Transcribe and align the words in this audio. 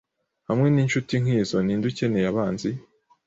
Hamwe 0.47 0.67
ninshuti 0.69 1.13
nkizo, 1.23 1.57
ninde 1.61 1.85
ukeneye 1.89 2.25
abanzi? 2.31 2.69